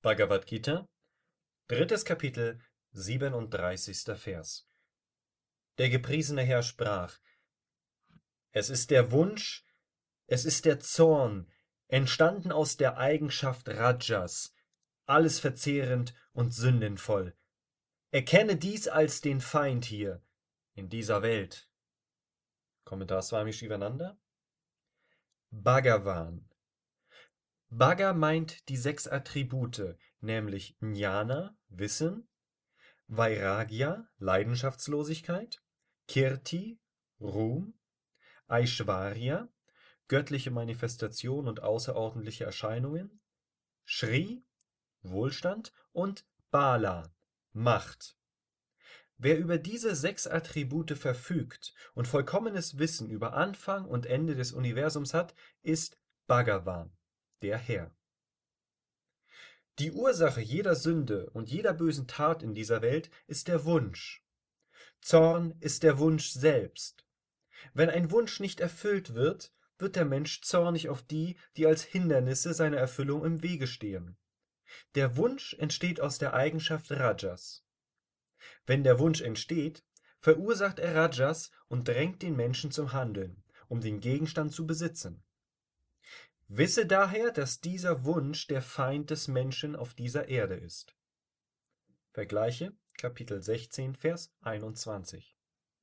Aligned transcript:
Bhagavad 0.00 0.46
Gita, 0.46 0.88
drittes 1.66 2.04
Kapitel, 2.04 2.60
37. 2.92 4.16
Vers. 4.16 4.64
Der 5.76 5.90
gepriesene 5.90 6.42
Herr 6.42 6.62
sprach: 6.62 7.18
Es 8.52 8.70
ist 8.70 8.92
der 8.92 9.10
Wunsch, 9.10 9.66
es 10.28 10.44
ist 10.44 10.66
der 10.66 10.78
Zorn, 10.78 11.50
entstanden 11.88 12.52
aus 12.52 12.76
der 12.76 12.96
Eigenschaft 12.96 13.68
Rajas, 13.68 14.54
alles 15.06 15.40
verzehrend 15.40 16.14
und 16.32 16.54
sündenvoll. 16.54 17.36
Erkenne 18.12 18.54
dies 18.54 18.86
als 18.86 19.20
den 19.20 19.40
Feind 19.40 19.84
hier, 19.84 20.22
in 20.74 20.88
dieser 20.88 21.22
Welt. 21.22 21.68
Kommentar 22.84 23.22
Swami 23.22 23.52
Shivananda. 23.52 24.16
Bhagavan 25.50 26.48
Bhaga 27.70 28.14
meint 28.14 28.66
die 28.70 28.78
sechs 28.78 29.06
Attribute, 29.06 29.94
nämlich 30.22 30.74
Jnana 30.80 31.54
(Wissen), 31.68 32.26
Vairagya 33.08 34.08
(Leidenschaftslosigkeit), 34.18 35.62
Kirti 36.08 36.80
(Ruhm), 37.20 37.74
Aishwarya 38.46 39.50
(göttliche 40.08 40.50
Manifestation 40.50 41.46
und 41.46 41.62
außerordentliche 41.62 42.44
Erscheinungen), 42.44 43.20
Shri 43.84 44.42
(Wohlstand) 45.02 45.74
und 45.92 46.24
Bala 46.50 47.12
(Macht). 47.52 48.16
Wer 49.18 49.38
über 49.38 49.58
diese 49.58 49.94
sechs 49.94 50.26
Attribute 50.26 50.92
verfügt 50.92 51.74
und 51.94 52.08
vollkommenes 52.08 52.78
Wissen 52.78 53.10
über 53.10 53.34
Anfang 53.34 53.84
und 53.84 54.06
Ende 54.06 54.34
des 54.34 54.52
Universums 54.52 55.12
hat, 55.12 55.34
ist 55.60 56.00
Bhagavan 56.26 56.97
der 57.42 57.58
Herr. 57.58 57.94
Die 59.78 59.92
Ursache 59.92 60.40
jeder 60.40 60.74
Sünde 60.74 61.30
und 61.30 61.50
jeder 61.50 61.72
bösen 61.72 62.08
Tat 62.08 62.42
in 62.42 62.54
dieser 62.54 62.82
Welt 62.82 63.10
ist 63.26 63.46
der 63.46 63.64
Wunsch. 63.64 64.24
Zorn 65.00 65.54
ist 65.60 65.84
der 65.84 65.98
Wunsch 65.98 66.30
selbst. 66.30 67.04
Wenn 67.74 67.88
ein 67.88 68.10
Wunsch 68.10 68.40
nicht 68.40 68.60
erfüllt 68.60 69.14
wird, 69.14 69.52
wird 69.78 69.94
der 69.94 70.04
Mensch 70.04 70.40
zornig 70.42 70.88
auf 70.88 71.02
die, 71.02 71.36
die 71.56 71.66
als 71.66 71.84
Hindernisse 71.84 72.54
seiner 72.54 72.78
Erfüllung 72.78 73.24
im 73.24 73.42
Wege 73.42 73.68
stehen. 73.68 74.16
Der 74.96 75.16
Wunsch 75.16 75.54
entsteht 75.54 76.00
aus 76.00 76.18
der 76.18 76.34
Eigenschaft 76.34 76.90
Rajas. 76.90 77.64
Wenn 78.66 78.82
der 78.82 78.98
Wunsch 78.98 79.20
entsteht, 79.20 79.84
verursacht 80.18 80.78
er 80.78 80.94
Rajas 80.94 81.50
und 81.68 81.86
drängt 81.86 82.22
den 82.22 82.36
Menschen 82.36 82.70
zum 82.70 82.92
Handeln, 82.92 83.44
um 83.68 83.80
den 83.80 84.00
Gegenstand 84.00 84.52
zu 84.52 84.66
besitzen. 84.66 85.22
Wisse 86.50 86.86
daher, 86.86 87.30
dass 87.30 87.60
dieser 87.60 88.04
Wunsch 88.04 88.46
der 88.46 88.62
Feind 88.62 89.10
des 89.10 89.28
Menschen 89.28 89.76
auf 89.76 89.92
dieser 89.92 90.28
Erde 90.28 90.54
ist. 90.54 90.96
Vergleiche 92.12 92.72
Kapitel 92.96 93.42
16, 93.42 93.94
Vers 93.94 94.34
21 94.40 95.37